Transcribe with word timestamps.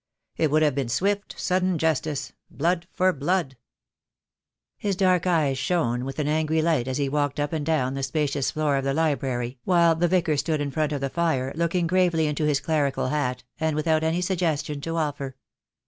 It 0.35 0.49
would 0.49 0.63
have 0.63 0.73
been 0.73 0.89
swift, 0.89 1.39
sudden 1.39 1.77
justice— 1.77 2.33
blood 2.49 2.87
for 2.91 3.13
blood." 3.13 3.55
His 4.79 4.95
dark 4.95 5.21
grey 5.21 5.31
eyes 5.51 5.59
shone 5.59 6.05
with 6.05 6.17
an 6.17 6.27
angry 6.27 6.59
light 6.59 6.87
as 6.87 6.97
he 6.97 7.07
walked 7.07 7.39
up 7.39 7.53
and 7.53 7.63
down 7.63 7.93
the 7.93 8.01
spacious 8.01 8.49
floor 8.49 8.77
of 8.77 8.83
the 8.83 8.95
library, 8.95 9.59
while 9.63 9.93
the 9.93 10.07
Vicar 10.07 10.37
stood 10.37 10.59
in 10.59 10.71
front 10.71 10.91
of 10.91 11.01
the 11.01 11.11
fire, 11.11 11.53
looking 11.55 11.85
gravely 11.85 12.25
into 12.25 12.45
his 12.45 12.59
clerical 12.59 13.09
hat, 13.09 13.43
and 13.59 13.75
without 13.75 14.03
any 14.03 14.21
suggestion 14.21 14.81
to 14.81 14.95
offer. 14.97 15.35